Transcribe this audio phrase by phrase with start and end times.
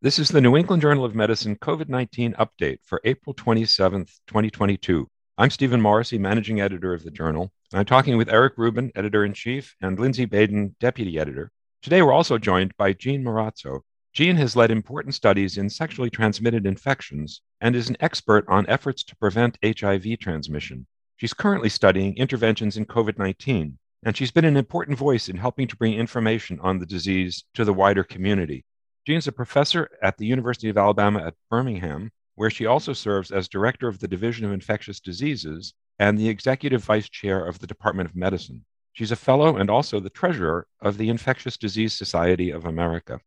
[0.00, 5.08] This is the New England Journal of Medicine COVID 19 update for April 27th, 2022.
[5.36, 7.50] I'm Stephen Morrissey, managing editor of the journal.
[7.74, 11.50] I'm talking with Eric Rubin, editor in chief, and Lindsay Baden, deputy editor.
[11.82, 13.80] Today, we're also joined by Jean Marrazzo.
[14.12, 19.02] Jean has led important studies in sexually transmitted infections and is an expert on efforts
[19.02, 20.86] to prevent HIV transmission.
[21.16, 25.66] She's currently studying interventions in COVID 19, and she's been an important voice in helping
[25.66, 28.64] to bring information on the disease to the wider community.
[29.08, 33.30] Jean's is a professor at the University of Alabama at Birmingham, where she also serves
[33.30, 37.66] as director of the Division of Infectious Diseases and the executive vice chair of the
[37.66, 38.66] Department of Medicine.
[38.92, 43.18] She's a fellow and also the treasurer of the Infectious Disease Society of America.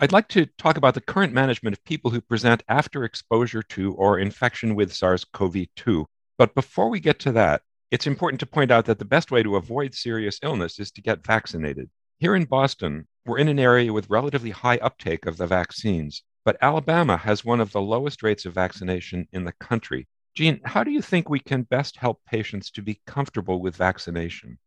[0.00, 3.92] I'd like to talk about the current management of people who present after exposure to
[3.96, 6.06] or infection with SARS CoV 2.
[6.38, 9.42] But before we get to that, it's important to point out that the best way
[9.42, 11.90] to avoid serious illness is to get vaccinated.
[12.18, 16.56] Here in Boston, we're in an area with relatively high uptake of the vaccines, but
[16.62, 20.08] Alabama has one of the lowest rates of vaccination in the country.
[20.34, 24.58] Jean, how do you think we can best help patients to be comfortable with vaccination?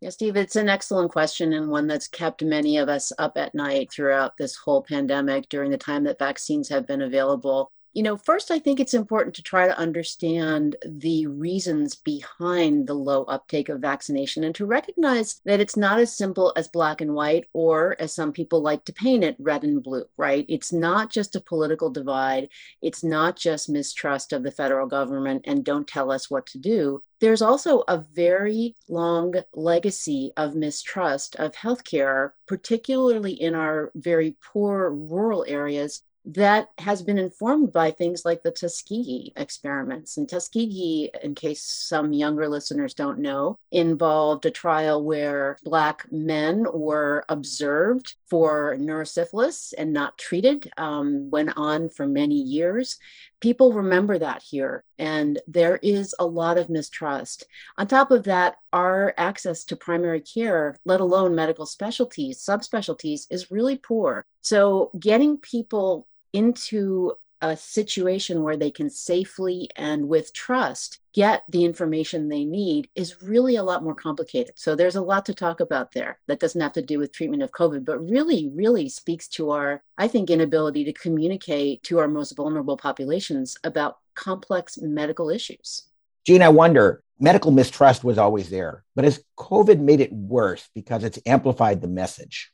[0.00, 3.54] Yeah, Steve, it's an excellent question and one that's kept many of us up at
[3.54, 7.72] night throughout this whole pandemic during the time that vaccines have been available.
[7.96, 12.92] You know, first, I think it's important to try to understand the reasons behind the
[12.92, 17.14] low uptake of vaccination and to recognize that it's not as simple as black and
[17.14, 20.44] white, or as some people like to paint it, red and blue, right?
[20.46, 22.50] It's not just a political divide.
[22.82, 27.02] It's not just mistrust of the federal government and don't tell us what to do.
[27.18, 34.90] There's also a very long legacy of mistrust of healthcare, particularly in our very poor
[34.90, 40.16] rural areas that has been informed by things like the Tuskegee experiments.
[40.16, 46.66] And Tuskegee, in case some younger listeners don't know, involved a trial where Black men
[46.74, 52.98] were observed for neurosyphilis and not treated, um, went on for many years.
[53.40, 57.44] People remember that here, and there is a lot of mistrust.
[57.78, 63.50] On top of that, our access to primary care, let alone medical specialties, subspecialties, is
[63.50, 64.24] really poor.
[64.40, 71.64] So, getting people into a situation where they can safely and with trust get the
[71.64, 74.52] information they need is really a lot more complicated.
[74.56, 77.42] So there's a lot to talk about there that doesn't have to do with treatment
[77.42, 82.08] of COVID, but really, really speaks to our, I think, inability to communicate to our
[82.08, 85.84] most vulnerable populations about complex medical issues.
[86.26, 91.04] Jean, I wonder, medical mistrust was always there, but has COVID made it worse because
[91.04, 92.50] it's amplified the message?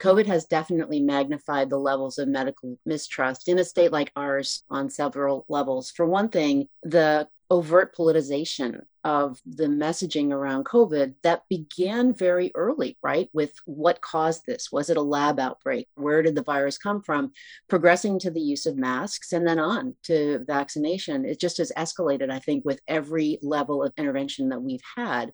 [0.00, 4.90] COVID has definitely magnified the levels of medical mistrust in a state like ours on
[4.90, 5.90] several levels.
[5.90, 12.98] For one thing, the overt politicization of the messaging around COVID that began very early,
[13.04, 13.28] right?
[13.32, 14.72] With what caused this?
[14.72, 15.86] Was it a lab outbreak?
[15.94, 17.30] Where did the virus come from?
[17.68, 21.24] Progressing to the use of masks and then on to vaccination.
[21.24, 25.32] It just has escalated, I think, with every level of intervention that we've had.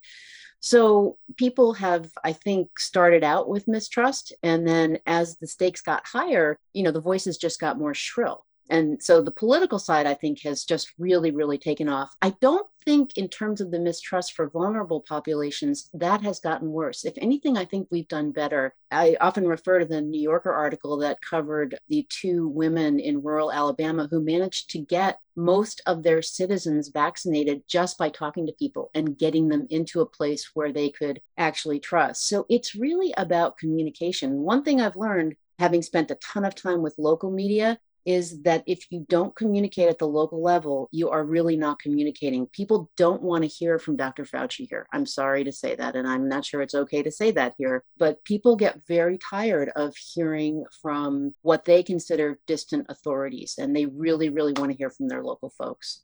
[0.62, 4.32] So people have, I think, started out with mistrust.
[4.44, 8.46] And then as the stakes got higher, you know, the voices just got more shrill.
[8.70, 12.14] And so the political side, I think, has just really, really taken off.
[12.22, 17.04] I don't think, in terms of the mistrust for vulnerable populations, that has gotten worse.
[17.04, 18.74] If anything, I think we've done better.
[18.90, 23.52] I often refer to the New Yorker article that covered the two women in rural
[23.52, 28.90] Alabama who managed to get most of their citizens vaccinated just by talking to people
[28.94, 32.28] and getting them into a place where they could actually trust.
[32.28, 34.42] So it's really about communication.
[34.42, 38.64] One thing I've learned having spent a ton of time with local media is that
[38.66, 42.46] if you don't communicate at the local level, you are really not communicating.
[42.46, 44.24] People don't want to hear from Dr.
[44.24, 44.86] Fauci here.
[44.92, 47.84] I'm sorry to say that, and I'm not sure it's okay to say that here,
[47.98, 53.86] but people get very tired of hearing from what they consider distant authorities, and they
[53.86, 56.02] really, really want to hear from their local folks.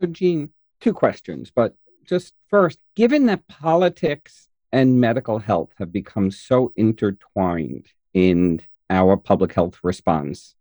[0.00, 6.30] So, Jean, two questions, but just first, given that politics and medical health have become
[6.30, 8.60] so intertwined in
[8.90, 10.54] our public health response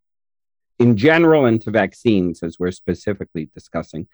[0.79, 4.07] in general and to vaccines, as we're specifically discussing.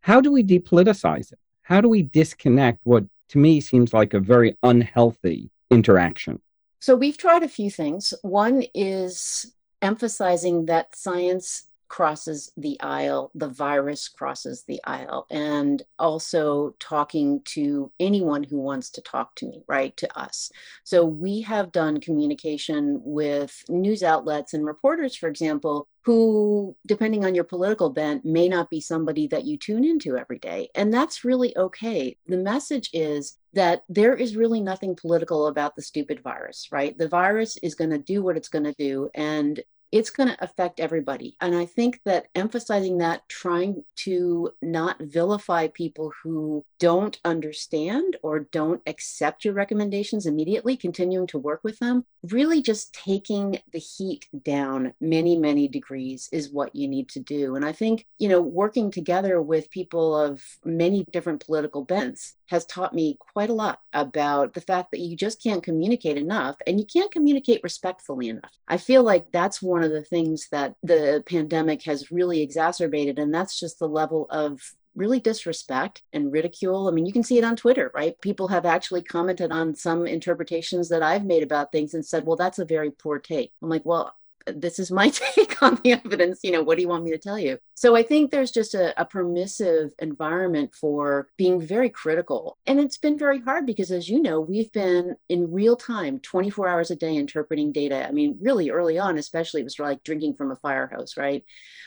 [0.00, 1.38] How do we depoliticize it?
[1.62, 6.40] How do we disconnect what to me seems like a very unhealthy interaction?
[6.80, 8.14] So, we've tried a few things.
[8.22, 9.52] One is
[9.82, 17.90] emphasizing that science crosses the aisle, the virus crosses the aisle, and also talking to
[17.98, 19.96] anyone who wants to talk to me, right?
[19.96, 20.50] To us.
[20.84, 27.34] So we have done communication with news outlets and reporters, for example, who, depending on
[27.34, 30.70] your political bent, may not be somebody that you tune into every day.
[30.74, 32.16] And that's really okay.
[32.26, 36.96] The message is that there is really nothing political about the stupid virus, right?
[36.96, 39.10] The virus is going to do what it's going to do.
[39.14, 41.36] And it's going to affect everybody.
[41.40, 48.40] And I think that emphasizing that, trying to not vilify people who don't understand or
[48.40, 54.26] don't accept your recommendations immediately, continuing to work with them, really just taking the heat
[54.42, 57.56] down many, many degrees is what you need to do.
[57.56, 62.64] And I think, you know, working together with people of many different political bents has
[62.66, 66.78] taught me quite a lot about the fact that you just can't communicate enough and
[66.80, 68.52] you can't communicate respectfully enough.
[68.66, 73.32] I feel like that's one of the things that the pandemic has really exacerbated, and
[73.32, 74.60] that's just the level of
[74.94, 76.88] really disrespect and ridicule.
[76.88, 78.20] I mean, you can see it on Twitter, right?
[78.20, 82.36] People have actually commented on some interpretations that I've made about things and said, well,
[82.36, 83.52] that's a very poor take.
[83.62, 84.14] I'm like, well,
[84.46, 86.40] this is my take on the evidence.
[86.42, 87.58] You know, what do you want me to tell you?
[87.78, 92.58] So I think there's just a, a, permissive environment for being very critical.
[92.66, 96.66] And it's been very hard because, as you know, we've been in real time, 24
[96.66, 98.04] hours a day interpreting data.
[98.04, 101.44] I mean, really early on, especially, it was like drinking from a fire hose, right?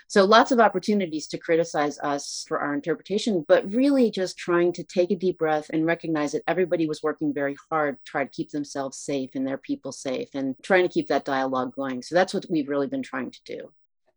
[0.07, 4.85] So lots of opportunities to criticize us for our interpretation, but really just trying to
[4.85, 8.51] take a deep breath and recognize that everybody was working very hard try to keep
[8.51, 12.01] themselves safe and their people safe and trying to keep that dialogue going.
[12.01, 13.73] So that's what we've really been trying to do.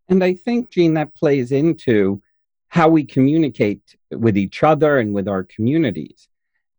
[0.09, 2.23] And I think, Jean, that plays into
[2.69, 6.29] how we communicate with each other and with our communities.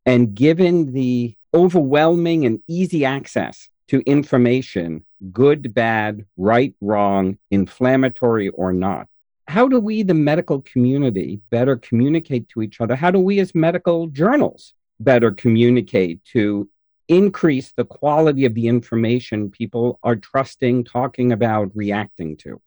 [0.06, 8.74] And given the overwhelming and easy access to information, good, bad, right, wrong, inflammatory or
[8.74, 9.08] not,
[9.48, 12.96] how do we, the medical community, better communicate to each other?
[12.96, 16.68] How do we, as medical journals, better communicate to
[17.08, 22.60] increase the quality of the information people are trusting, talking about, reacting to?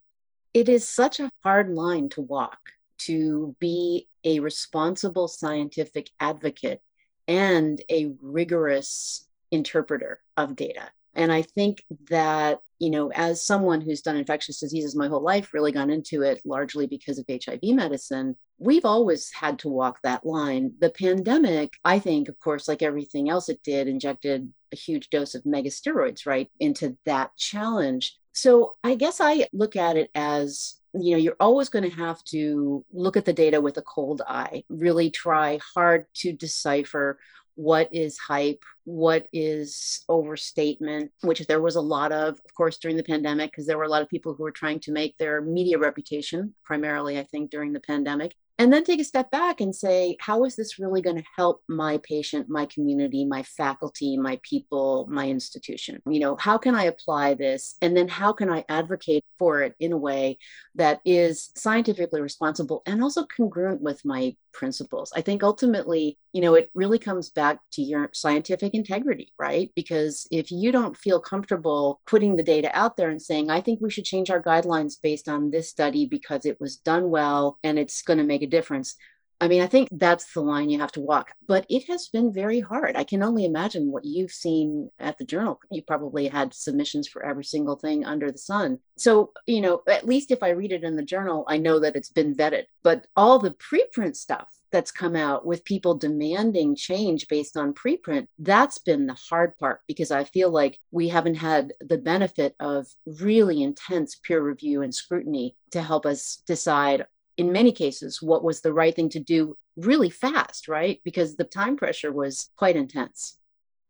[0.58, 2.58] It is such a hard line to walk
[3.06, 6.82] to be a responsible scientific advocate
[7.28, 10.90] and a rigorous interpreter of data.
[11.14, 15.55] And I think that, you know, as someone who's done infectious diseases my whole life,
[15.55, 20.26] really gone into it largely because of HIV medicine, we've always had to walk that
[20.26, 20.72] line.
[20.81, 25.37] The pandemic, I think, of course, like everything else it did, injected a huge dose
[25.37, 28.16] of megasteroids right into that challenge.
[28.38, 32.23] So I guess I look at it as you know, you're always going to have
[32.25, 37.19] to look at the data with a cold eye, really try hard to decipher
[37.56, 42.96] what is hype, what is overstatement, which there was a lot of, of course, during
[42.96, 45.40] the pandemic, because there were a lot of people who were trying to make their
[45.40, 49.75] media reputation, primarily, I think, during the pandemic, and then take a step back and
[49.75, 54.38] say how is this really going to help my patient my community my faculty my
[54.43, 56.02] people my institution?
[56.06, 57.76] You know how can i apply this?
[57.82, 60.38] And then how can i advocate for it in a way
[60.75, 66.55] that is scientifically responsible and also congruent with my principles i think ultimately you know
[66.55, 72.00] it really comes back to your scientific integrity right because if you don't feel comfortable
[72.06, 75.28] putting the data out there and saying i think we should change our guidelines based
[75.28, 78.96] on this study because it was done well and it's going to make a difference.
[79.40, 82.32] I mean, I think that's the line you have to walk, but it has been
[82.32, 82.96] very hard.
[82.96, 85.61] I can only imagine what you've seen at the journal.
[85.70, 88.81] You probably had submissions for every single thing under the sun.
[88.96, 91.94] So, you know, at least if I read it in the journal, I know that
[91.94, 92.64] it's been vetted.
[92.82, 98.26] But all the preprint stuff that's come out with people demanding change based on preprint,
[98.40, 102.87] that's been the hard part because I feel like we haven't had the benefit of
[103.06, 107.07] really intense peer review and scrutiny to help us decide
[107.38, 111.00] in many cases what was the right thing to do really fast, right?
[111.04, 113.38] Because the time pressure was quite intense.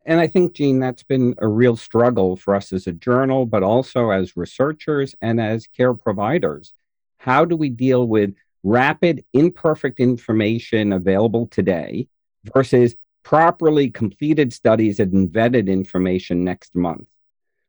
[0.04, 3.62] And I think, Jean, that's been a real struggle for us as a journal, but
[3.62, 6.72] also as researchers and as care providers.
[7.18, 12.08] How do we deal with rapid, imperfect information available today
[12.54, 17.08] versus properly completed studies and vetted information next month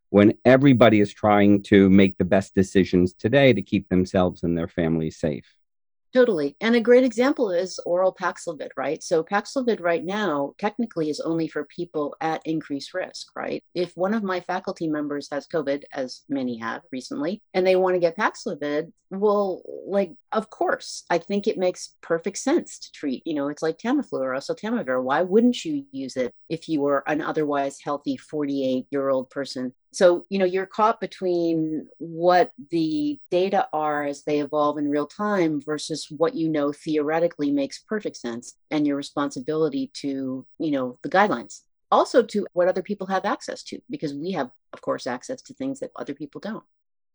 [0.09, 4.67] when everybody is trying to make the best decisions today to keep themselves and their
[4.67, 5.58] families safe?
[6.11, 6.55] Totally.
[6.59, 9.03] And a great example is oral Paxlovid, right?
[9.03, 13.63] So Paxlovid right now technically is only for people at increased risk, right?
[13.75, 17.93] If one of my faculty members has COVID, as many have recently, and they want
[17.93, 23.25] to get Paxlovid, well, like, of course, I think it makes perfect sense to treat,
[23.25, 25.01] you know, it's like Tamiflu or oseltamivir.
[25.01, 29.74] Why wouldn't you use it if you were an otherwise healthy 48 year old person?
[29.91, 35.07] So, you know, you're caught between what the data are as they evolve in real
[35.07, 41.00] time versus what you know theoretically makes perfect sense and your responsibility to, you know,
[41.01, 41.62] the guidelines.
[41.91, 45.55] Also to what other people have access to, because we have, of course, access to
[45.55, 46.63] things that other people don't.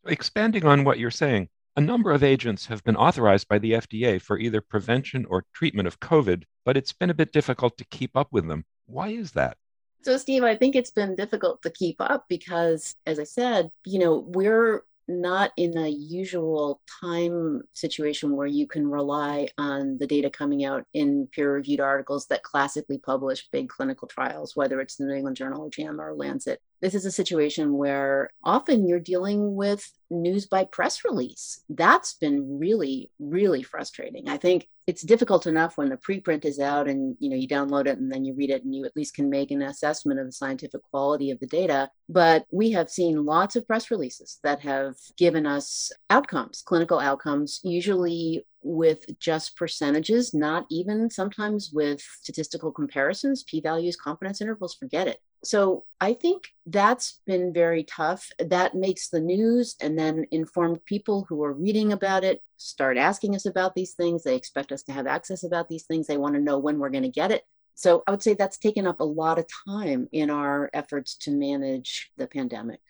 [0.07, 4.21] Expanding on what you're saying, a number of agents have been authorized by the FDA
[4.21, 8.17] for either prevention or treatment of COVID, but it's been a bit difficult to keep
[8.17, 8.65] up with them.
[8.87, 9.57] Why is that?
[10.03, 13.99] So, Steve, I think it's been difficult to keep up because, as I said, you
[13.99, 20.31] know, we're not in a usual time situation where you can rely on the data
[20.31, 25.05] coming out in peer reviewed articles that classically publish big clinical trials, whether it's the
[25.05, 26.61] New England Journal or JAMA or Lancet.
[26.81, 31.63] This is a situation where often you're dealing with news by press release.
[31.69, 34.29] That's been really, really frustrating.
[34.29, 37.87] I think it's difficult enough when the preprint is out and you know you download
[37.87, 40.27] it and then you read it and you at least can make an assessment of
[40.27, 44.61] the scientific quality of the data but we have seen lots of press releases that
[44.61, 52.73] have given us outcomes clinical outcomes usually with just percentages, not even sometimes with statistical
[52.73, 55.21] comparisons, p values, confidence intervals, forget it.
[55.45, 58.31] So I think that's been very tough.
[58.39, 63.35] That makes the news and then informed people who are reading about it start asking
[63.35, 64.23] us about these things.
[64.23, 66.07] They expect us to have access about these things.
[66.07, 67.45] They want to know when we're going to get it.
[67.75, 71.31] So I would say that's taken up a lot of time in our efforts to
[71.31, 72.81] manage the pandemic.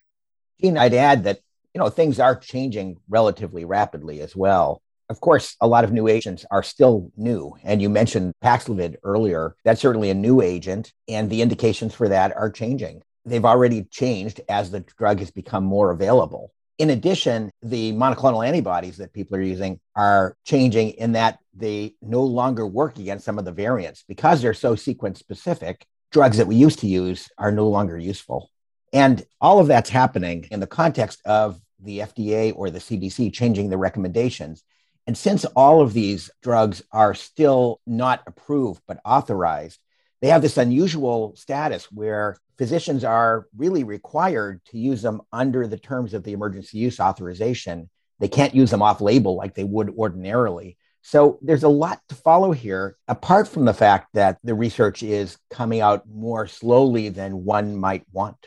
[0.60, 1.40] Jean, I'd add that
[1.72, 4.82] you know things are changing relatively rapidly as well.
[5.14, 7.54] Of course, a lot of new agents are still new.
[7.62, 9.54] And you mentioned Paxlovid earlier.
[9.62, 13.00] That's certainly a new agent, and the indications for that are changing.
[13.24, 16.52] They've already changed as the drug has become more available.
[16.78, 22.24] In addition, the monoclonal antibodies that people are using are changing in that they no
[22.24, 25.86] longer work against some of the variants because they're so sequence specific.
[26.10, 28.50] Drugs that we used to use are no longer useful.
[28.92, 33.70] And all of that's happening in the context of the FDA or the CDC changing
[33.70, 34.64] the recommendations.
[35.06, 39.78] And since all of these drugs are still not approved but authorized,
[40.22, 45.78] they have this unusual status where physicians are really required to use them under the
[45.78, 47.90] terms of the emergency use authorization.
[48.20, 50.78] They can't use them off label like they would ordinarily.
[51.02, 55.36] So there's a lot to follow here, apart from the fact that the research is
[55.50, 58.38] coming out more slowly than one might want.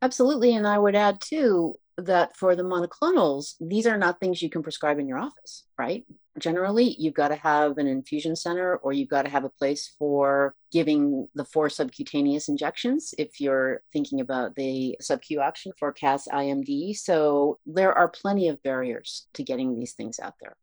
[0.00, 0.54] Absolutely.
[0.54, 4.62] And I would add, too, that for the monoclonals, these are not things you can
[4.62, 6.04] prescribe in your office, right?
[6.38, 9.94] Generally, you've got to have an infusion center or you've got to have a place
[9.98, 16.28] for giving the four subcutaneous injections if you're thinking about the subQ option for CAS
[16.30, 16.94] IMD.
[16.96, 20.56] So there are plenty of barriers to getting these things out there.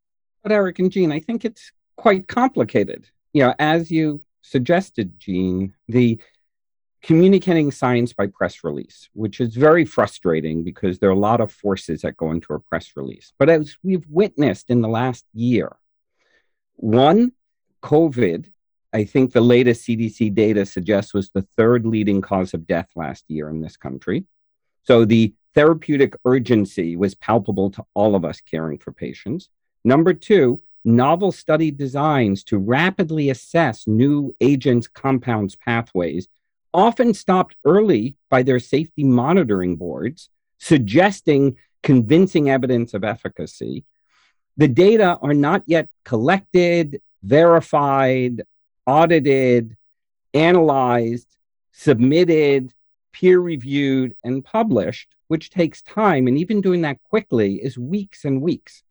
[0.44, 3.08] But Eric and Jean, I think it's quite complicated.
[3.34, 6.20] You know, as you suggested, Jean, the
[7.04, 11.52] communicating science by press release, which is very frustrating because there are a lot of
[11.52, 13.34] forces that go into a press release.
[13.38, 15.76] But as we've witnessed in the last year,
[16.78, 17.34] one,
[17.82, 18.50] COVID,
[18.94, 23.26] I think the latest CDC data suggests was the third leading cause of death last
[23.28, 24.26] year in this country.
[24.84, 29.50] So the therapeutic urgency was palpable to all of us caring for patients.
[29.84, 36.30] Number two, novel study designs to rapidly assess new agents, compounds, pathways
[36.74, 43.86] often stopped early by their safety monitoring boards, suggesting convincing evidence of efficacy.
[44.58, 48.44] The data are not yet collected, verified,
[48.86, 49.76] audited,
[50.34, 51.28] analyzed,
[51.72, 52.74] submitted,
[53.12, 56.28] peer reviewed, and published, which takes time.
[56.28, 58.84] And even doing that quickly is weeks and weeks.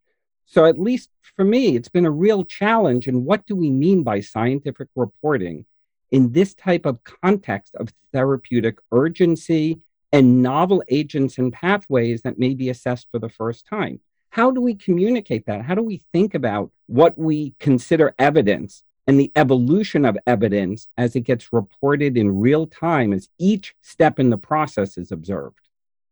[0.45, 3.07] So, at least for me, it's been a real challenge.
[3.07, 5.65] And what do we mean by scientific reporting?
[6.13, 9.79] In this type of context of therapeutic urgency
[10.11, 13.99] and novel agents and pathways that may be assessed for the first time.
[14.29, 15.63] How do we communicate that?
[15.63, 21.15] How do we think about what we consider evidence and the evolution of evidence as
[21.15, 25.57] it gets reported in real time as each step in the process is observed?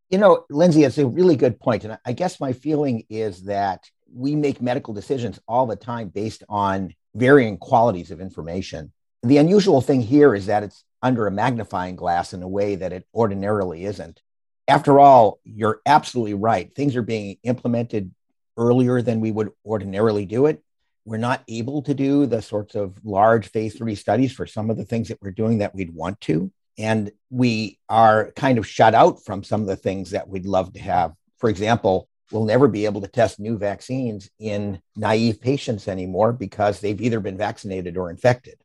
[0.10, 1.84] You know, Lindsay, it's a really good point.
[1.84, 6.44] And I guess my feeling is that we make medical decisions all the time based
[6.50, 8.92] on varying qualities of information.
[9.24, 12.94] The unusual thing here is that it's under a magnifying glass in a way that
[12.94, 14.22] it ordinarily isn't.
[14.68, 16.74] After all, you're absolutely right.
[16.74, 18.12] Things are being implemented
[18.58, 20.64] earlier than we would ordinarily do it.
[21.06, 24.78] We're not able to do the sorts of large phase three studies for some of
[24.78, 26.52] the things that we're doing that we'd want to.
[26.78, 30.74] And we are kind of shut out from some of the things that we'd love
[30.74, 31.14] to have.
[31.38, 36.80] For example, we'll never be able to test new vaccines in naive patients anymore because
[36.80, 38.56] they've either been vaccinated or infected.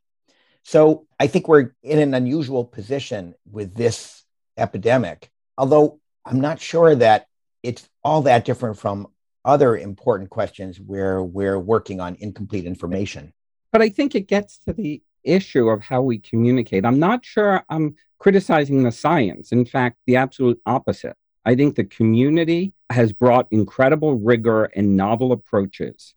[0.67, 4.25] So I think we're in an unusual position with this
[4.57, 7.27] epidemic, although I'm not sure that
[7.63, 9.07] it's all that different from
[9.45, 13.31] other important questions where we're working on incomplete information.
[13.71, 16.85] But I think it gets to the issue of how we communicate.
[16.85, 19.53] I'm not sure I'm criticizing the science.
[19.53, 21.15] In fact, the absolute opposite.
[21.45, 26.13] I think the community has brought incredible rigor and novel approaches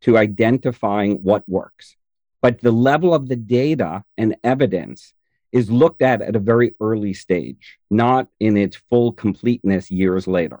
[0.00, 1.94] to identifying what works
[2.42, 5.14] but the level of the data and evidence
[5.52, 10.60] is looked at at a very early stage, not in its full completeness years later.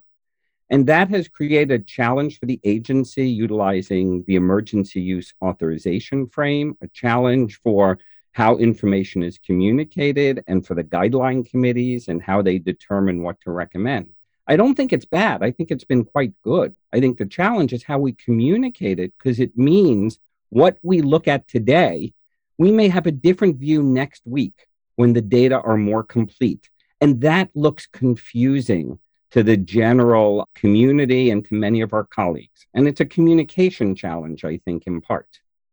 [0.70, 6.78] And that has created a challenge for the agency utilizing the emergency use authorization frame,
[6.80, 7.98] a challenge for
[8.32, 13.50] how information is communicated and for the guideline committees and how they determine what to
[13.50, 14.08] recommend.
[14.46, 15.42] I don't think it's bad.
[15.42, 16.74] I think it's been quite good.
[16.92, 20.18] I think the challenge is how we communicate it because it means
[20.52, 22.12] what we look at today,
[22.58, 24.66] we may have a different view next week
[24.96, 26.68] when the data are more complete.
[27.00, 28.98] And that looks confusing
[29.30, 32.66] to the general community and to many of our colleagues.
[32.74, 35.26] And it's a communication challenge, I think, in part.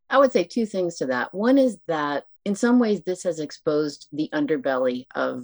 [0.09, 1.33] I would say two things to that.
[1.33, 5.43] One is that in some ways, this has exposed the underbelly of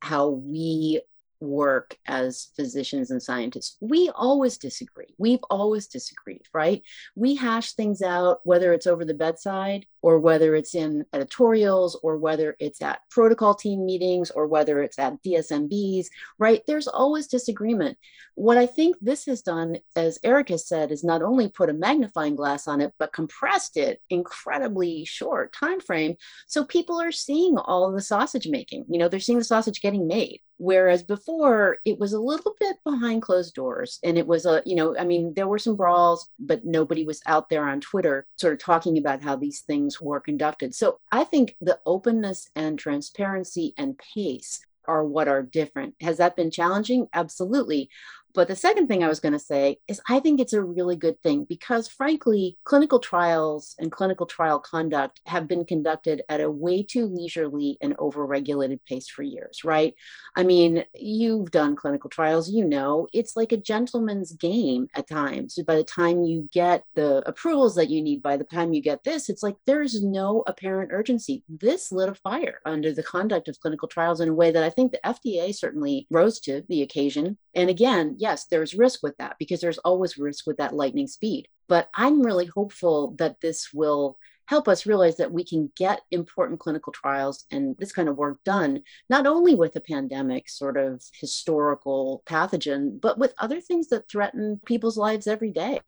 [0.00, 1.00] how we
[1.46, 3.76] work as physicians and scientists.
[3.80, 5.14] We always disagree.
[5.18, 6.82] We've always disagreed, right?
[7.14, 12.16] We hash things out, whether it's over the bedside or whether it's in editorials or
[12.16, 16.06] whether it's at protocol team meetings or whether it's at DSMBs,
[16.38, 16.62] right?
[16.66, 17.98] There's always disagreement.
[18.36, 21.72] What I think this has done, as Eric has said, is not only put a
[21.72, 26.16] magnifying glass on it, but compressed it incredibly short time frame.
[26.46, 28.84] So people are seeing all the sausage making.
[28.88, 30.40] You know, they're seeing the sausage getting made.
[30.58, 34.74] Whereas before it was a little bit behind closed doors and it was a, you
[34.74, 38.54] know, I mean, there were some brawls, but nobody was out there on Twitter sort
[38.54, 40.74] of talking about how these things were conducted.
[40.74, 45.94] So I think the openness and transparency and pace are what are different.
[46.00, 47.08] Has that been challenging?
[47.12, 47.90] Absolutely.
[48.36, 50.94] But the second thing I was going to say is I think it's a really
[50.94, 56.50] good thing because, frankly, clinical trials and clinical trial conduct have been conducted at a
[56.50, 59.94] way too leisurely and overregulated pace for years, right?
[60.36, 65.58] I mean, you've done clinical trials, you know, it's like a gentleman's game at times.
[65.66, 69.02] By the time you get the approvals that you need, by the time you get
[69.02, 71.42] this, it's like there's no apparent urgency.
[71.48, 74.68] This lit a fire under the conduct of clinical trials in a way that I
[74.68, 77.38] think the FDA certainly rose to the occasion.
[77.56, 81.48] And again, yes, there's risk with that because there's always risk with that lightning speed.
[81.68, 86.60] But I'm really hopeful that this will help us realize that we can get important
[86.60, 91.02] clinical trials and this kind of work done, not only with a pandemic sort of
[91.18, 95.80] historical pathogen, but with other things that threaten people's lives every day.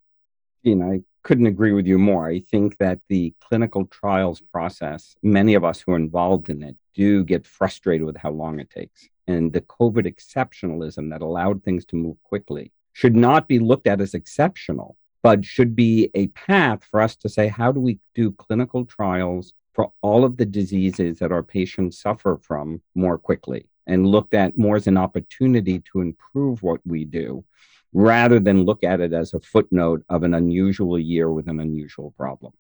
[0.62, 2.26] You know, I couldn't agree with you more.
[2.26, 6.74] I think that the clinical trials process, many of us who are involved in it
[6.94, 11.84] do get frustrated with how long it takes and the COVID exceptionalism that allowed things
[11.84, 16.82] to move quickly should not be looked at as exceptional, but should be a path
[16.90, 21.18] for us to say, how do we do clinical trials for all of the diseases
[21.18, 26.00] that our patients suffer from more quickly and looked at more as an opportunity to
[26.00, 27.44] improve what we do
[27.92, 32.12] rather than look at it as a footnote of an unusual year with an unusual
[32.16, 32.52] problem.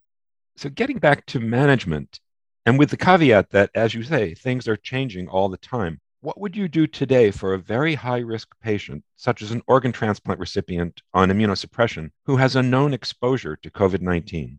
[0.56, 2.20] So, getting back to management,
[2.66, 6.40] and with the caveat that, as you say, things are changing all the time, what
[6.40, 10.40] would you do today for a very high risk patient, such as an organ transplant
[10.40, 14.58] recipient on immunosuppression, who has a known exposure to COVID 19?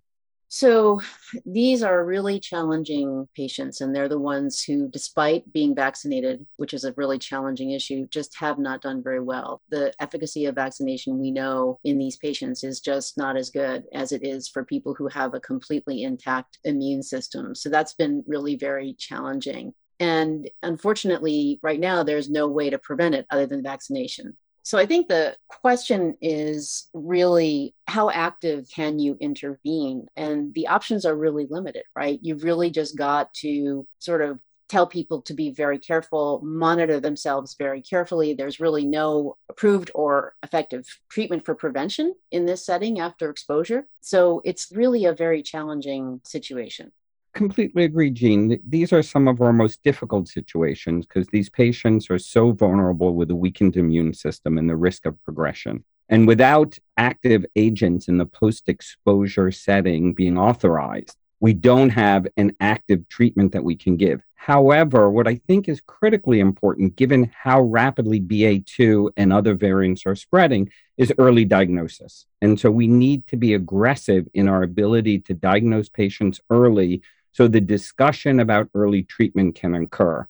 [0.51, 0.99] So
[1.45, 6.85] these are really challenging patients, and they're the ones who, despite being vaccinated, which is
[6.85, 9.61] a really challenging issue, just have not done very well.
[9.69, 14.11] The efficacy of vaccination we know in these patients is just not as good as
[14.11, 17.53] it is for people who have a completely intact immune system.
[17.53, 19.75] So that's been really very challenging.
[19.99, 24.35] And unfortunately, right now, there's no way to prevent it other than vaccination.
[24.69, 30.05] So I think the question is really how active can you intervene?
[30.15, 32.19] And the options are really limited, right?
[32.21, 37.55] You've really just got to sort of tell people to be very careful, monitor themselves
[37.57, 38.35] very carefully.
[38.35, 43.87] There's really no approved or effective treatment for prevention in this setting after exposure.
[44.01, 46.91] So it's really a very challenging situation
[47.33, 48.59] completely agree, Jean.
[48.67, 53.31] These are some of our most difficult situations because these patients are so vulnerable with
[53.31, 55.83] a weakened immune system and the risk of progression.
[56.09, 62.55] And without active agents in the post exposure setting being authorized, we don't have an
[62.59, 64.21] active treatment that we can give.
[64.35, 70.15] However, what I think is critically important, given how rapidly BA2 and other variants are
[70.15, 72.25] spreading, is early diagnosis.
[72.41, 77.47] And so we need to be aggressive in our ability to diagnose patients early so
[77.47, 80.27] the discussion about early treatment can occur.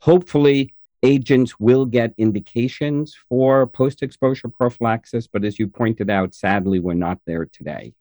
[0.00, 6.78] Hopefully, agents will get indications for post exposure prophylaxis, but as you pointed out, sadly,
[6.78, 7.94] we're not there today.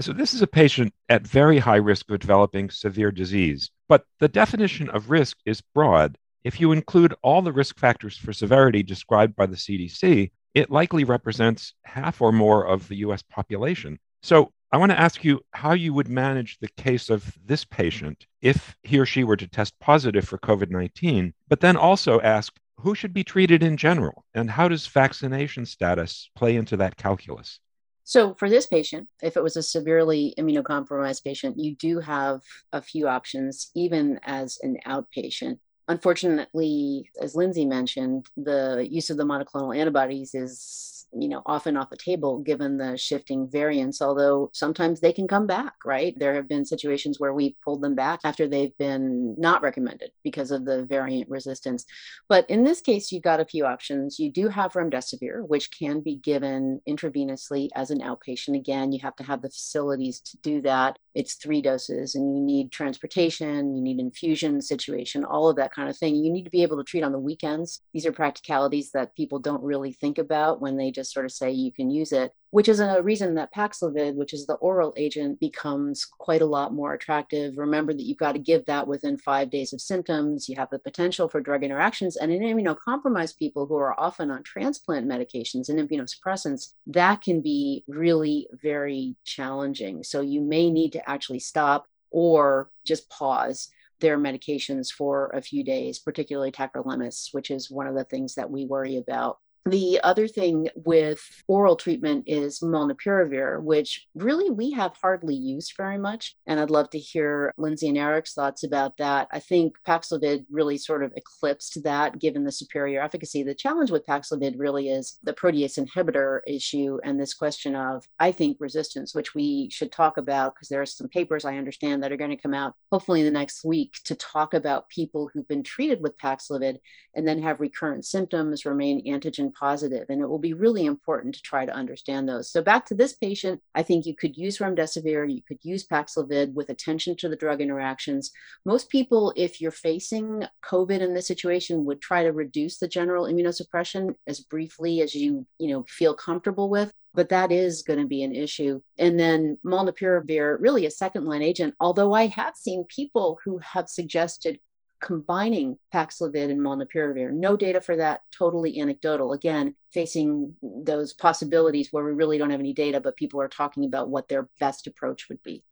[0.00, 4.28] So, this is a patient at very high risk of developing severe disease, but the
[4.28, 6.18] definition of risk is broad.
[6.44, 11.04] If you include all the risk factors for severity described by the CDC, it likely
[11.04, 13.98] represents half or more of the US population.
[14.22, 18.26] So, I want to ask you how you would manage the case of this patient
[18.40, 22.58] if he or she were to test positive for COVID 19, but then also ask
[22.78, 24.24] who should be treated in general?
[24.34, 27.60] And how does vaccination status play into that calculus?
[28.04, 32.82] So, for this patient, if it was a severely immunocompromised patient, you do have a
[32.82, 35.58] few options, even as an outpatient.
[35.86, 41.90] Unfortunately, as Lindsay mentioned, the use of the monoclonal antibodies is you know often off
[41.90, 46.18] the table given the shifting variants although sometimes they can come back right?
[46.18, 50.50] There have been situations where we pulled them back after they've been not recommended because
[50.50, 51.84] of the variant resistance.
[52.28, 54.18] But in this case you've got a few options.
[54.18, 58.56] You do have remdesivir which can be given intravenously as an outpatient.
[58.56, 62.42] Again you have to have the facilities to do that it's three doses and you
[62.42, 66.14] need transportation you need infusion situation all of that kind of thing.
[66.16, 67.80] You need to be able to treat on the weekends.
[67.92, 71.50] These are practicalities that people don't really think about when they just sort of say
[71.50, 75.40] you can use it which is a reason that Paxlovid, which is the oral agent,
[75.40, 77.56] becomes quite a lot more attractive.
[77.56, 80.50] Remember that you've got to give that within five days of symptoms.
[80.50, 82.18] You have the potential for drug interactions.
[82.18, 87.84] And in immunocompromised people who are often on transplant medications and immunosuppressants, that can be
[87.88, 90.04] really very challenging.
[90.04, 95.64] So you may need to actually stop or just pause their medications for a few
[95.64, 100.26] days, particularly tacrolimus, which is one of the things that we worry about the other
[100.26, 106.34] thing with oral treatment is molnupiravir, which really we have hardly used very much.
[106.46, 109.28] And I'd love to hear Lindsay and Eric's thoughts about that.
[109.30, 113.44] I think Paxlovid really sort of eclipsed that given the superior efficacy.
[113.44, 118.32] The challenge with Paxlovid really is the protease inhibitor issue and this question of, I
[118.32, 122.10] think, resistance, which we should talk about because there are some papers I understand that
[122.10, 125.46] are going to come out hopefully in the next week to talk about people who've
[125.46, 126.78] been treated with Paxlovid
[127.14, 130.06] and then have recurrent symptoms, remain antigen positive.
[130.08, 132.50] And it will be really important to try to understand those.
[132.50, 136.52] So back to this patient, I think you could use remdesivir, you could use Paxlovid
[136.54, 138.30] with attention to the drug interactions.
[138.64, 143.26] Most people, if you're facing COVID in this situation, would try to reduce the general
[143.26, 148.06] immunosuppression as briefly as you, you know, feel comfortable with but that is going to
[148.06, 148.80] be an issue.
[148.98, 153.88] And then molnupiravir, really a second line agent, although I have seen people who have
[153.88, 154.58] suggested
[155.02, 157.32] combining Paxlovid and molnupiravir.
[157.32, 159.32] No data for that, totally anecdotal.
[159.32, 163.84] Again, facing those possibilities where we really don't have any data, but people are talking
[163.84, 165.64] about what their best approach would be.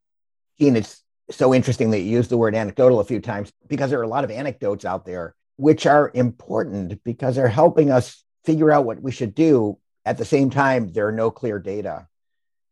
[0.59, 4.01] Jean, it's so interesting that you used the word anecdotal a few times because there
[4.01, 8.71] are a lot of anecdotes out there which are important because they're helping us figure
[8.71, 9.79] out what we should do.
[10.07, 12.09] At the same time, there are no clear data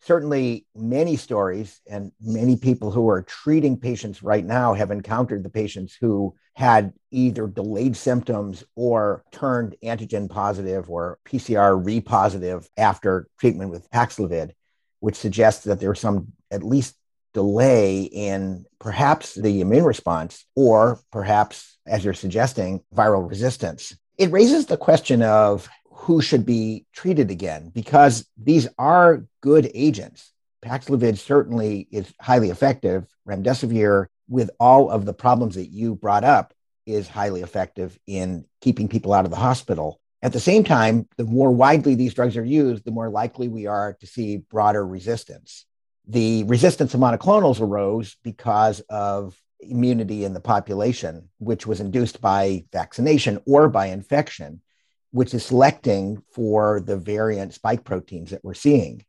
[0.00, 5.50] certainly many stories and many people who are treating patients right now have encountered the
[5.50, 13.70] patients who had either delayed symptoms or turned antigen positive or PCR repositive after treatment
[13.70, 14.50] with Paxlovid,
[14.98, 16.96] which suggests that there was some at least
[17.32, 23.96] delay in perhaps the immune response or perhaps, as you're suggesting, viral resistance.
[24.16, 30.32] It raises the question of who should be treated again because these are good agents.
[30.64, 33.06] Paxlovid certainly is highly effective.
[33.28, 36.54] Remdesivir, with all of the problems that you brought up,
[36.86, 40.00] is highly effective in keeping people out of the hospital.
[40.22, 43.66] At the same time, the more widely these drugs are used, the more likely we
[43.66, 45.66] are to see broader resistance.
[46.06, 52.64] The resistance to monoclonals arose because of immunity in the population, which was induced by
[52.72, 54.62] vaccination or by infection
[55.10, 59.04] which is selecting for the variant spike proteins that we're seeing.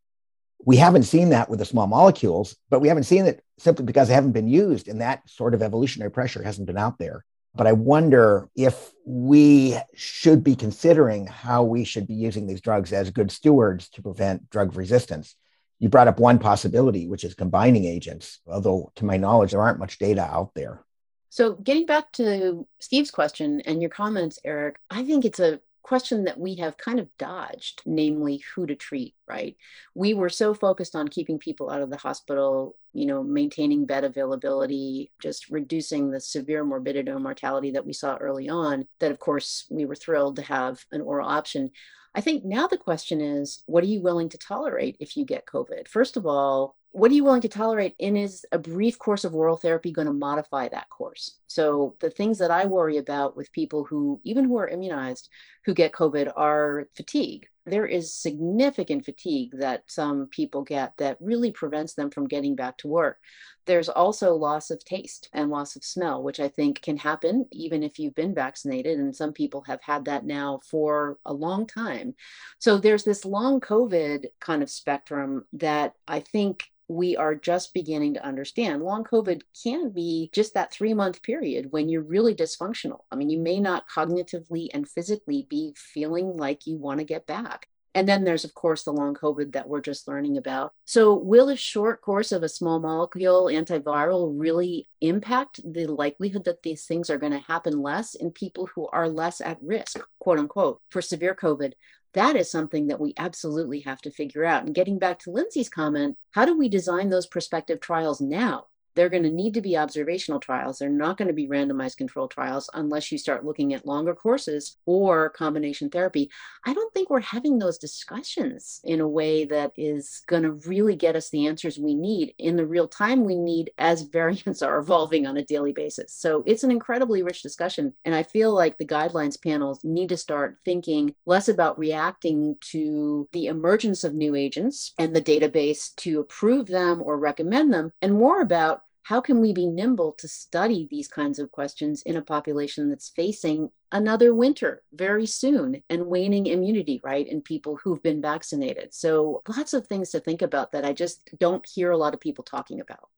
[0.66, 4.08] We haven't seen that with the small molecules, but we haven't seen it simply because
[4.08, 7.24] they haven't been used and that sort of evolutionary pressure hasn't been out there.
[7.56, 12.94] But I wonder if we should be considering how we should be using these drugs
[12.94, 15.36] as good stewards to prevent drug resistance.
[15.80, 19.80] You brought up one possibility, which is combining agents, although to my knowledge, there aren't
[19.80, 20.84] much data out there.
[21.30, 26.26] So, getting back to Steve's question and your comments, Eric, I think it's a question
[26.26, 29.56] that we have kind of dodged, namely who to treat, right?
[29.96, 34.04] We were so focused on keeping people out of the hospital, you know, maintaining bed
[34.04, 39.20] availability, just reducing the severe morbidity and mortality that we saw early on, that of
[39.20, 41.72] course we were thrilled to have an oral option.
[42.16, 45.46] I think now the question is what are you willing to tolerate if you get
[45.46, 45.88] COVID?
[45.88, 47.96] First of all, what are you willing to tolerate?
[48.00, 51.38] And is a brief course of oral therapy going to modify that course?
[51.48, 55.30] So the things that i worry about with people who even who are immunized
[55.66, 61.52] who get covid are fatigue there is significant fatigue that some people get that really
[61.52, 63.20] prevents them from getting back to work
[63.66, 67.84] there's also loss of taste and loss of smell which i think can happen even
[67.84, 72.14] if you've been vaccinated and some people have had that now for a long time
[72.60, 78.16] so there's this long covid kind of spectrum that i think we are just beginning
[78.16, 78.82] to understand.
[78.82, 83.02] Long COVID can be just that three month period when you're really dysfunctional.
[83.12, 87.28] I mean, you may not cognitively and physically be feeling like you want to get
[87.28, 87.59] back.
[87.96, 90.74] And then there's, of course, the long COVID that we're just learning about.
[90.86, 96.62] So, will a short course of a small molecule antiviral really impact the likelihood that
[96.64, 100.40] these things are going to happen less in people who are less at risk, quote
[100.40, 101.74] unquote, for severe COVID?
[102.14, 104.66] That is something that we absolutely have to figure out.
[104.66, 108.68] And getting back to Lindsay's comment, how do we design those prospective trials now?
[108.96, 110.80] They're going to need to be observational trials.
[110.80, 114.78] They're not going to be randomized control trials unless you start looking at longer courses
[114.86, 116.30] or combination therapy.
[116.66, 120.96] I don't think we're having those discussions in a way that is going to really
[120.96, 124.80] get us the answers we need in the real time we need as variants are
[124.80, 126.14] evolving on a daily basis.
[126.14, 127.94] So it's an incredibly rich discussion.
[128.06, 133.28] And I feel like the guidelines panels need to start thinking less about reacting to
[133.32, 138.14] the emergence of new agents and the database to approve them or recommend them, and
[138.14, 142.22] more about how can we be nimble to study these kinds of questions in a
[142.22, 148.22] population that's facing another winter very soon and waning immunity, right, in people who've been
[148.22, 148.94] vaccinated?
[148.94, 152.20] So, lots of things to think about that I just don't hear a lot of
[152.20, 153.10] people talking about.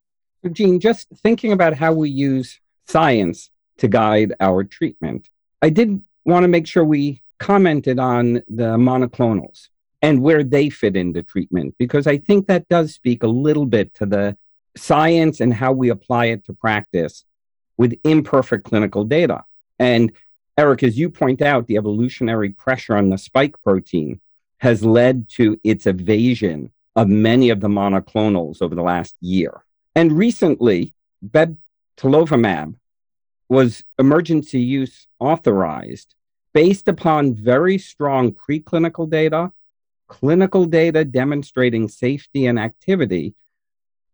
[0.50, 5.28] Jean, just thinking about how we use science to guide our treatment,
[5.60, 9.68] I did want to make sure we commented on the monoclonals
[10.00, 13.92] and where they fit into treatment, because I think that does speak a little bit
[13.96, 14.38] to the
[14.76, 17.24] science and how we apply it to practice
[17.76, 19.44] with imperfect clinical data.
[19.78, 20.12] And
[20.56, 24.20] Eric, as you point out, the evolutionary pressure on the spike protein
[24.58, 29.64] has led to its evasion of many of the monoclonals over the last year.
[29.94, 30.94] And recently,
[31.26, 32.74] bebtelovimab
[33.48, 36.14] was emergency use authorized
[36.52, 39.52] based upon very strong preclinical data,
[40.06, 43.34] clinical data demonstrating safety and activity,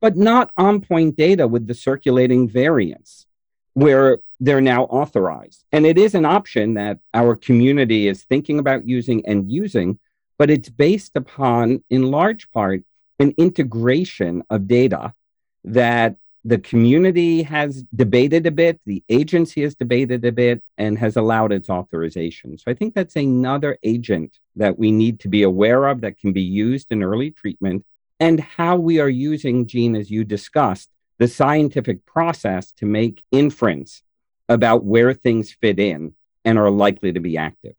[0.00, 3.26] but not on point data with the circulating variants
[3.74, 5.64] where they're now authorized.
[5.72, 9.98] And it is an option that our community is thinking about using and using,
[10.38, 12.82] but it's based upon, in large part,
[13.18, 15.12] an integration of data
[15.64, 21.16] that the community has debated a bit, the agency has debated a bit, and has
[21.16, 22.56] allowed its authorization.
[22.56, 26.32] So I think that's another agent that we need to be aware of that can
[26.32, 27.84] be used in early treatment
[28.20, 34.02] and how we are using, Jean, as you discussed, the scientific process to make inference
[34.48, 37.74] about where things fit in and are likely to be active.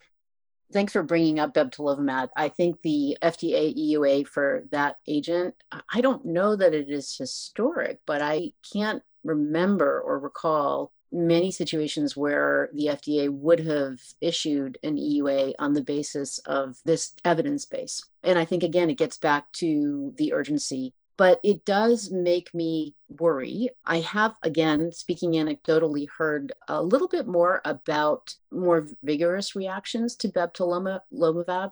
[0.72, 2.30] Thanks for bringing up bebtelovimab.
[2.38, 5.56] I think the FDA EUA for that agent,
[5.92, 12.16] I don't know that it is historic, but I can't remember or recall many situations
[12.16, 18.04] where the FDA would have issued an EUA on the basis of this evidence base.
[18.24, 22.96] And I think, again, it gets back to the urgency, but it does make me
[23.10, 23.70] worry.
[23.86, 30.30] I have, again, speaking anecdotally, heard a little bit more about more vigorous reactions to
[30.30, 31.72] bebtelovimab.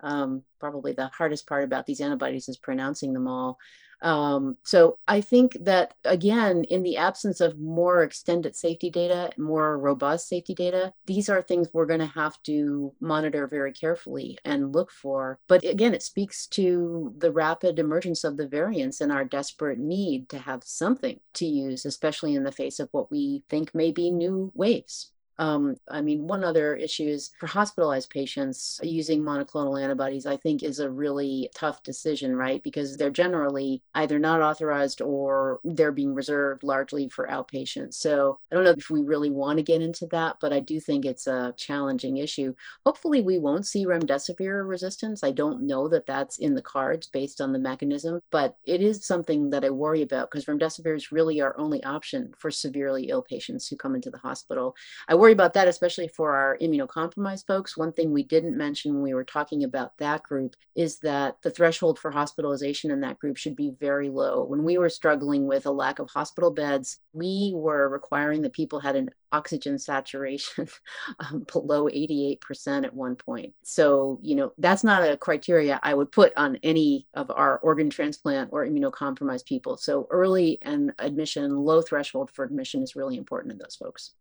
[0.00, 3.58] Um, probably the hardest part about these antibodies is pronouncing them all.
[4.02, 9.78] Um, so I think that, again, in the absence of more extended safety data, more
[9.78, 14.74] robust safety data, these are things we're going to have to monitor very carefully and
[14.74, 15.38] look for.
[15.48, 20.28] But again, it speaks to the rapid emergence of the variants and our desperate need
[20.30, 24.10] to have something to use, especially in the face of what we think may be
[24.10, 25.12] new waves.
[25.38, 30.62] Um, I mean, one other issue is for hospitalized patients using monoclonal antibodies, I think
[30.62, 32.62] is a really tough decision, right?
[32.62, 37.94] Because they're generally either not authorized or they're being reserved largely for outpatients.
[37.94, 40.80] So I don't know if we really want to get into that, but I do
[40.80, 42.54] think it's a challenging issue.
[42.84, 45.22] Hopefully, we won't see remdesivir resistance.
[45.22, 49.04] I don't know that that's in the cards based on the mechanism, but it is
[49.04, 53.22] something that I worry about because remdesivir is really our only option for severely ill
[53.22, 54.74] patients who come into the hospital.
[55.08, 57.76] I worry about that, especially for our immunocompromised folks.
[57.76, 61.50] One thing we didn't mention when we were talking about that group is that the
[61.50, 64.44] threshold for hospitalization in that group should be very low.
[64.44, 68.80] When we were struggling with a lack of hospital beds, we were requiring that people
[68.80, 70.68] had an oxygen saturation
[71.20, 73.54] um, below 88% at one point.
[73.62, 77.90] So, you know, that's not a criteria I would put on any of our organ
[77.90, 79.76] transplant or immunocompromised people.
[79.76, 84.14] So, early and admission, low threshold for admission is really important in those folks.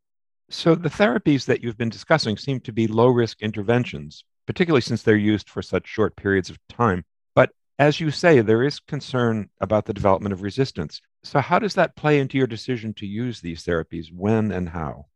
[0.50, 5.02] So, the therapies that you've been discussing seem to be low risk interventions, particularly since
[5.02, 7.04] they're used for such short periods of time.
[7.34, 11.02] But as you say, there is concern about the development of resistance.
[11.24, 14.14] So, how does that play into your decision to use these therapies?
[14.14, 15.08] When and how?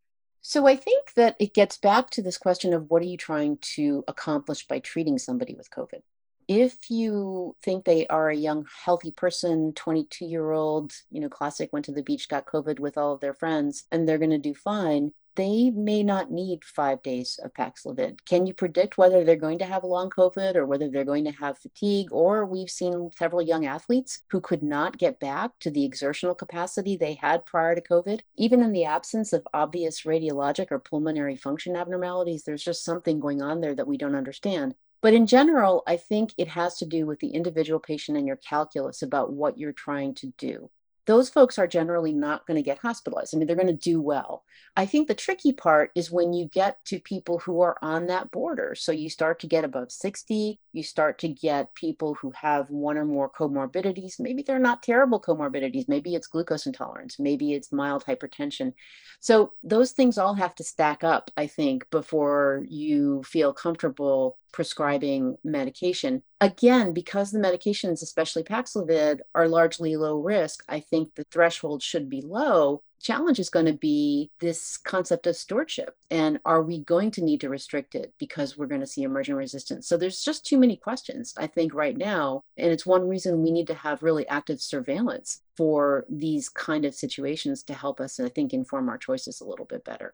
[0.42, 3.60] So, I think that it gets back to this question of what are you trying
[3.76, 6.02] to accomplish by treating somebody with COVID?
[6.50, 11.72] if you think they are a young, healthy person, 22 year old, you know, classic
[11.72, 14.39] went to the beach, got COVID with all of their friends, and they're going to
[14.39, 18.17] do fine, they may not need five days of Paxlovid.
[18.25, 21.32] Can you predict whether they're going to have long COVID or whether they're going to
[21.32, 22.10] have fatigue?
[22.12, 26.97] Or we've seen several young athletes who could not get back to the exertional capacity
[26.97, 28.19] they had prior to COVID.
[28.36, 33.41] Even in the absence of obvious radiologic or pulmonary function abnormalities, there's just something going
[33.41, 34.75] on there that we don't understand.
[35.02, 38.36] But in general, I think it has to do with the individual patient and your
[38.36, 40.69] calculus about what you're trying to do
[41.10, 43.34] those folks are generally not going to get hospitalized.
[43.34, 44.43] I mean, they're going to do well.
[44.78, 48.30] I think the tricky part is when you get to people who are on that
[48.30, 48.76] border.
[48.76, 52.95] So you start to get above 60, you start to get people who have one
[52.95, 54.19] or more comorbidities.
[54.19, 55.89] Maybe they're not terrible comorbidities.
[55.89, 58.74] Maybe it's glucose intolerance, maybe it's mild hypertension.
[59.19, 65.38] So those things all have to stack up, I think, before you feel comfortable prescribing
[65.44, 66.24] medication.
[66.42, 72.10] Again, because the medications, especially Paxlovid, are largely low risk, I think the threshold should
[72.10, 72.82] be low.
[73.02, 75.96] Challenge is going to be this concept of stewardship.
[76.12, 79.36] And are we going to need to restrict it because we're going to see emerging
[79.36, 79.88] resistance?
[79.88, 82.44] So there's just too many questions, I think, right now.
[82.58, 86.94] And it's one reason we need to have really active surveillance for these kind of
[86.94, 90.14] situations to help us, I think, inform our choices a little bit better.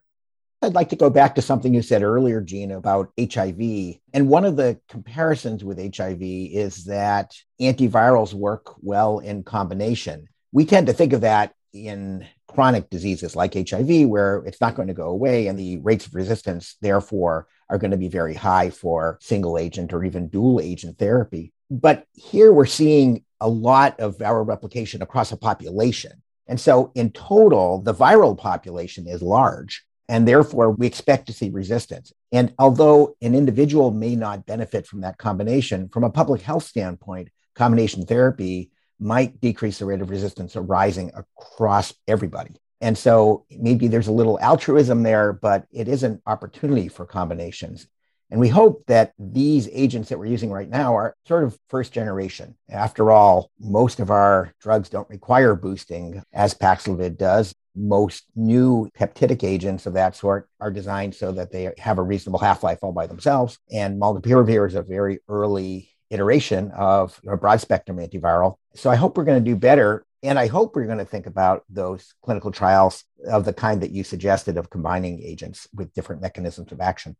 [0.65, 3.99] I'd like to go back to something you said earlier, Jean, about HIV.
[4.13, 10.28] And one of the comparisons with HIV is that antivirals work well in combination.
[10.51, 14.88] We tend to think of that in chronic diseases like HIV, where it's not going
[14.88, 18.71] to go away, and the rates of resistance, therefore, are going to be very high
[18.71, 21.54] for single agent or even dual agent therapy.
[21.69, 26.23] But here we're seeing a lot of viral replication across a population.
[26.47, 29.86] And so, in total, the viral population is large.
[30.07, 32.13] And therefore, we expect to see resistance.
[32.31, 37.29] And although an individual may not benefit from that combination, from a public health standpoint,
[37.55, 42.55] combination therapy might decrease the rate of resistance arising across everybody.
[42.81, 47.87] And so maybe there's a little altruism there, but it is an opportunity for combinations.
[48.31, 51.93] And we hope that these agents that we're using right now are sort of first
[51.93, 52.55] generation.
[52.69, 59.43] After all, most of our drugs don't require boosting as Paxlovid does most new peptidic
[59.43, 63.07] agents of that sort are designed so that they have a reasonable half-life all by
[63.07, 63.59] themselves.
[63.71, 68.55] And molnupiravir is a very early iteration of a broad spectrum antiviral.
[68.75, 70.05] So I hope we're going to do better.
[70.23, 73.91] And I hope we're going to think about those clinical trials of the kind that
[73.91, 77.15] you suggested of combining agents with different mechanisms of action.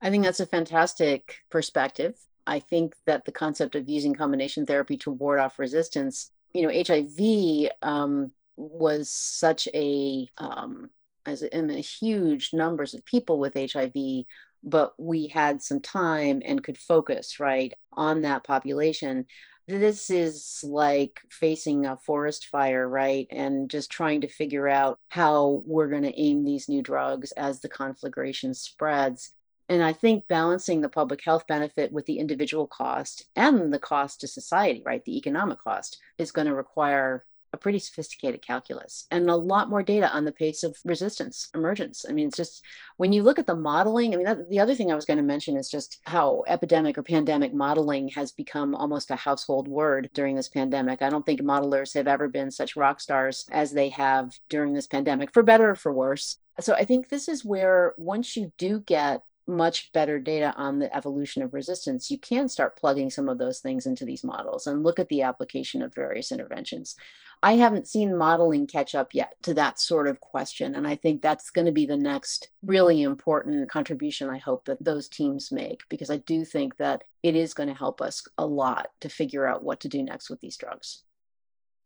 [0.00, 2.14] I think that's a fantastic perspective.
[2.46, 6.84] I think that the concept of using combination therapy to ward off resistance, you know,
[6.86, 10.90] HIV um, was such a um,
[11.26, 14.24] as in a huge numbers of people with HIV,
[14.62, 19.26] but we had some time and could focus right on that population.
[19.66, 23.26] This is like facing a forest fire, right?
[23.30, 27.60] And just trying to figure out how we're going to aim these new drugs as
[27.60, 29.30] the conflagration spreads.
[29.70, 34.20] And I think balancing the public health benefit with the individual cost and the cost
[34.20, 35.02] to society, right?
[35.06, 39.82] The economic cost is going to require a pretty sophisticated calculus and a lot more
[39.82, 42.04] data on the pace of resistance emergence.
[42.06, 42.62] I mean, it's just
[42.96, 45.16] when you look at the modeling, I mean, that, the other thing I was going
[45.16, 50.10] to mention is just how epidemic or pandemic modeling has become almost a household word
[50.12, 51.00] during this pandemic.
[51.00, 54.86] I don't think modelers have ever been such rock stars as they have during this
[54.86, 56.38] pandemic, for better or for worse.
[56.60, 60.94] So I think this is where once you do get much better data on the
[60.96, 64.82] evolution of resistance, you can start plugging some of those things into these models and
[64.82, 66.96] look at the application of various interventions.
[67.42, 70.74] I haven't seen modeling catch up yet to that sort of question.
[70.74, 74.82] And I think that's going to be the next really important contribution I hope that
[74.82, 78.46] those teams make, because I do think that it is going to help us a
[78.46, 81.02] lot to figure out what to do next with these drugs.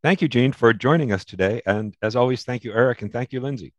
[0.00, 1.60] Thank you, Jean, for joining us today.
[1.66, 3.72] And as always, thank you, Eric, and thank you, Lindsay.